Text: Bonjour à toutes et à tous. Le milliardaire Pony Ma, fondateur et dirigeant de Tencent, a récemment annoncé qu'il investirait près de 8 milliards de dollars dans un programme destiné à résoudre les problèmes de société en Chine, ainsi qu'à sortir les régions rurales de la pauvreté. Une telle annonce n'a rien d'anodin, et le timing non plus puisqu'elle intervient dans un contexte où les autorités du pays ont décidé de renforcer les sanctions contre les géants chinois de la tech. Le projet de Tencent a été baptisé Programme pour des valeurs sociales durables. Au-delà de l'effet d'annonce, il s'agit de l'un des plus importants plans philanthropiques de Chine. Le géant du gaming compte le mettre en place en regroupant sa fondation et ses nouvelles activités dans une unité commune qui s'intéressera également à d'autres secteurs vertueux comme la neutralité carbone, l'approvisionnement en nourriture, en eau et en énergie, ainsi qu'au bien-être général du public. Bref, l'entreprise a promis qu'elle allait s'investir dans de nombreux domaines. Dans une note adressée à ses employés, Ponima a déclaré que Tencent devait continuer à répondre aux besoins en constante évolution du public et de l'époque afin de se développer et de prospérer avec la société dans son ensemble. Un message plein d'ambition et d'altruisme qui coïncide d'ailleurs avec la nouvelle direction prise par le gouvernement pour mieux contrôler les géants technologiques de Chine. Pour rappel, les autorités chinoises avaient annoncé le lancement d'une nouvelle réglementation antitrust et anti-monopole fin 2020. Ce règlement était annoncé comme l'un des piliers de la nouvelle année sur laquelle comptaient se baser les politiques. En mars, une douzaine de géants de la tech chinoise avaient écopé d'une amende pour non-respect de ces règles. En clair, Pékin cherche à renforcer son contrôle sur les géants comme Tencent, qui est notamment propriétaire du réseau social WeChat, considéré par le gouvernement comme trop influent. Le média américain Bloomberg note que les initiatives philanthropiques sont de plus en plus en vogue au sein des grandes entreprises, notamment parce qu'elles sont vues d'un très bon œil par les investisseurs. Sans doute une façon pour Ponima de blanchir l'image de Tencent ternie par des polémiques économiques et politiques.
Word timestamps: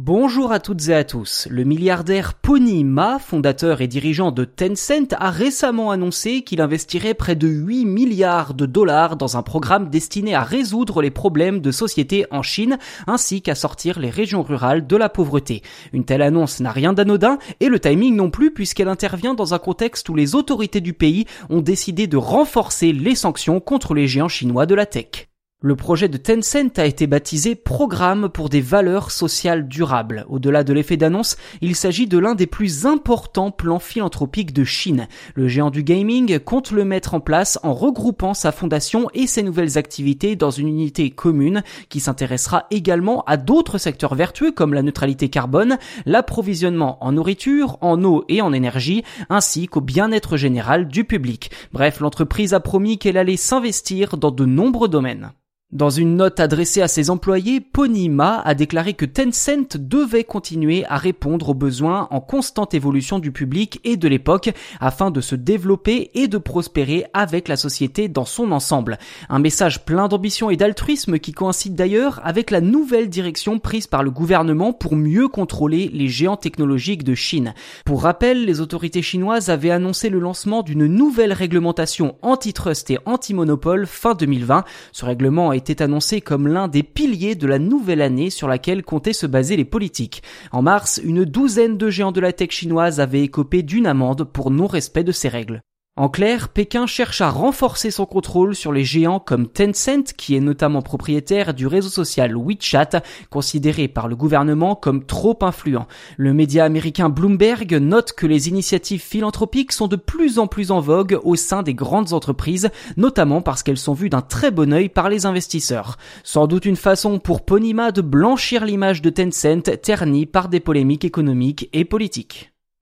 Bonjour 0.00 0.52
à 0.52 0.60
toutes 0.60 0.90
et 0.90 0.94
à 0.94 1.02
tous. 1.02 1.48
Le 1.50 1.64
milliardaire 1.64 2.34
Pony 2.34 2.84
Ma, 2.84 3.18
fondateur 3.18 3.80
et 3.80 3.88
dirigeant 3.88 4.30
de 4.30 4.44
Tencent, 4.44 5.12
a 5.18 5.32
récemment 5.32 5.90
annoncé 5.90 6.42
qu'il 6.42 6.60
investirait 6.60 7.14
près 7.14 7.34
de 7.34 7.48
8 7.48 7.84
milliards 7.84 8.54
de 8.54 8.64
dollars 8.64 9.16
dans 9.16 9.36
un 9.36 9.42
programme 9.42 9.90
destiné 9.90 10.36
à 10.36 10.44
résoudre 10.44 11.02
les 11.02 11.10
problèmes 11.10 11.60
de 11.60 11.72
société 11.72 12.26
en 12.30 12.42
Chine, 12.42 12.78
ainsi 13.08 13.42
qu'à 13.42 13.56
sortir 13.56 13.98
les 13.98 14.08
régions 14.08 14.44
rurales 14.44 14.86
de 14.86 14.96
la 14.96 15.08
pauvreté. 15.08 15.62
Une 15.92 16.04
telle 16.04 16.22
annonce 16.22 16.60
n'a 16.60 16.70
rien 16.70 16.92
d'anodin, 16.92 17.38
et 17.58 17.66
le 17.66 17.80
timing 17.80 18.14
non 18.14 18.30
plus 18.30 18.52
puisqu'elle 18.52 18.86
intervient 18.86 19.34
dans 19.34 19.52
un 19.52 19.58
contexte 19.58 20.08
où 20.08 20.14
les 20.14 20.36
autorités 20.36 20.80
du 20.80 20.92
pays 20.92 21.24
ont 21.50 21.60
décidé 21.60 22.06
de 22.06 22.16
renforcer 22.16 22.92
les 22.92 23.16
sanctions 23.16 23.58
contre 23.58 23.94
les 23.94 24.06
géants 24.06 24.28
chinois 24.28 24.64
de 24.64 24.76
la 24.76 24.86
tech. 24.86 25.27
Le 25.60 25.74
projet 25.74 26.08
de 26.08 26.16
Tencent 26.18 26.78
a 26.78 26.86
été 26.86 27.08
baptisé 27.08 27.56
Programme 27.56 28.28
pour 28.28 28.48
des 28.48 28.60
valeurs 28.60 29.10
sociales 29.10 29.66
durables. 29.66 30.24
Au-delà 30.28 30.62
de 30.62 30.72
l'effet 30.72 30.96
d'annonce, 30.96 31.36
il 31.60 31.74
s'agit 31.74 32.06
de 32.06 32.16
l'un 32.16 32.36
des 32.36 32.46
plus 32.46 32.86
importants 32.86 33.50
plans 33.50 33.80
philanthropiques 33.80 34.52
de 34.52 34.62
Chine. 34.62 35.08
Le 35.34 35.48
géant 35.48 35.70
du 35.70 35.82
gaming 35.82 36.38
compte 36.38 36.70
le 36.70 36.84
mettre 36.84 37.14
en 37.14 37.18
place 37.18 37.58
en 37.64 37.74
regroupant 37.74 38.34
sa 38.34 38.52
fondation 38.52 39.08
et 39.14 39.26
ses 39.26 39.42
nouvelles 39.42 39.78
activités 39.78 40.36
dans 40.36 40.52
une 40.52 40.68
unité 40.68 41.10
commune 41.10 41.64
qui 41.88 41.98
s'intéressera 41.98 42.66
également 42.70 43.24
à 43.24 43.36
d'autres 43.36 43.78
secteurs 43.78 44.14
vertueux 44.14 44.52
comme 44.52 44.74
la 44.74 44.82
neutralité 44.82 45.28
carbone, 45.28 45.78
l'approvisionnement 46.06 47.04
en 47.04 47.10
nourriture, 47.10 47.78
en 47.80 48.04
eau 48.04 48.24
et 48.28 48.42
en 48.42 48.52
énergie, 48.52 49.02
ainsi 49.28 49.66
qu'au 49.66 49.80
bien-être 49.80 50.36
général 50.36 50.86
du 50.86 51.02
public. 51.02 51.50
Bref, 51.72 51.98
l'entreprise 51.98 52.54
a 52.54 52.60
promis 52.60 52.96
qu'elle 52.96 53.16
allait 53.16 53.36
s'investir 53.36 54.18
dans 54.18 54.30
de 54.30 54.44
nombreux 54.44 54.86
domaines. 54.86 55.32
Dans 55.70 55.90
une 55.90 56.16
note 56.16 56.40
adressée 56.40 56.80
à 56.80 56.88
ses 56.88 57.10
employés, 57.10 57.60
Ponima 57.60 58.40
a 58.40 58.54
déclaré 58.54 58.94
que 58.94 59.04
Tencent 59.04 59.76
devait 59.76 60.24
continuer 60.24 60.86
à 60.86 60.96
répondre 60.96 61.50
aux 61.50 61.54
besoins 61.54 62.08
en 62.10 62.22
constante 62.22 62.72
évolution 62.72 63.18
du 63.18 63.32
public 63.32 63.78
et 63.84 63.98
de 63.98 64.08
l'époque 64.08 64.48
afin 64.80 65.10
de 65.10 65.20
se 65.20 65.34
développer 65.34 66.10
et 66.14 66.26
de 66.26 66.38
prospérer 66.38 67.04
avec 67.12 67.48
la 67.48 67.58
société 67.58 68.08
dans 68.08 68.24
son 68.24 68.50
ensemble. 68.52 68.96
Un 69.28 69.40
message 69.40 69.84
plein 69.84 70.08
d'ambition 70.08 70.48
et 70.48 70.56
d'altruisme 70.56 71.18
qui 71.18 71.32
coïncide 71.32 71.74
d'ailleurs 71.74 72.22
avec 72.24 72.50
la 72.50 72.62
nouvelle 72.62 73.10
direction 73.10 73.58
prise 73.58 73.86
par 73.86 74.02
le 74.02 74.10
gouvernement 74.10 74.72
pour 74.72 74.96
mieux 74.96 75.28
contrôler 75.28 75.90
les 75.92 76.08
géants 76.08 76.38
technologiques 76.38 77.04
de 77.04 77.14
Chine. 77.14 77.52
Pour 77.84 78.04
rappel, 78.04 78.46
les 78.46 78.62
autorités 78.62 79.02
chinoises 79.02 79.50
avaient 79.50 79.68
annoncé 79.68 80.08
le 80.08 80.18
lancement 80.18 80.62
d'une 80.62 80.86
nouvelle 80.86 81.34
réglementation 81.34 82.16
antitrust 82.22 82.90
et 82.90 82.98
anti-monopole 83.04 83.86
fin 83.86 84.14
2020. 84.14 84.64
Ce 84.92 85.04
règlement 85.04 85.52
était 85.58 85.82
annoncé 85.82 86.22
comme 86.22 86.48
l'un 86.48 86.68
des 86.68 86.82
piliers 86.82 87.34
de 87.34 87.46
la 87.46 87.58
nouvelle 87.58 88.00
année 88.00 88.30
sur 88.30 88.48
laquelle 88.48 88.82
comptaient 88.82 89.12
se 89.12 89.26
baser 89.26 89.56
les 89.56 89.66
politiques. 89.66 90.22
En 90.52 90.62
mars, 90.62 91.00
une 91.04 91.24
douzaine 91.26 91.76
de 91.76 91.90
géants 91.90 92.12
de 92.12 92.20
la 92.20 92.32
tech 92.32 92.50
chinoise 92.50 93.00
avaient 93.00 93.22
écopé 93.22 93.62
d'une 93.62 93.86
amende 93.86 94.24
pour 94.24 94.50
non-respect 94.50 95.04
de 95.04 95.12
ces 95.12 95.28
règles. 95.28 95.60
En 95.98 96.08
clair, 96.08 96.48
Pékin 96.48 96.86
cherche 96.86 97.22
à 97.22 97.28
renforcer 97.28 97.90
son 97.90 98.06
contrôle 98.06 98.54
sur 98.54 98.70
les 98.70 98.84
géants 98.84 99.18
comme 99.18 99.48
Tencent, 99.48 100.12
qui 100.16 100.36
est 100.36 100.40
notamment 100.40 100.80
propriétaire 100.80 101.54
du 101.54 101.66
réseau 101.66 101.88
social 101.88 102.36
WeChat, 102.36 103.02
considéré 103.30 103.88
par 103.88 104.06
le 104.06 104.14
gouvernement 104.14 104.76
comme 104.76 105.04
trop 105.04 105.36
influent. 105.40 105.88
Le 106.16 106.32
média 106.32 106.64
américain 106.64 107.08
Bloomberg 107.08 107.74
note 107.80 108.12
que 108.12 108.28
les 108.28 108.48
initiatives 108.48 109.02
philanthropiques 109.02 109.72
sont 109.72 109.88
de 109.88 109.96
plus 109.96 110.38
en 110.38 110.46
plus 110.46 110.70
en 110.70 110.78
vogue 110.78 111.18
au 111.24 111.34
sein 111.34 111.64
des 111.64 111.74
grandes 111.74 112.12
entreprises, 112.12 112.70
notamment 112.96 113.42
parce 113.42 113.64
qu'elles 113.64 113.76
sont 113.76 113.92
vues 113.92 114.08
d'un 114.08 114.22
très 114.22 114.52
bon 114.52 114.72
œil 114.72 114.90
par 114.90 115.08
les 115.08 115.26
investisseurs. 115.26 115.96
Sans 116.22 116.46
doute 116.46 116.64
une 116.64 116.76
façon 116.76 117.18
pour 117.18 117.44
Ponima 117.44 117.90
de 117.90 118.02
blanchir 118.02 118.64
l'image 118.64 119.02
de 119.02 119.10
Tencent 119.10 119.80
ternie 119.82 120.26
par 120.26 120.48
des 120.48 120.60
polémiques 120.60 121.04
économiques 121.04 121.68
et 121.72 121.84
politiques. 121.84 122.52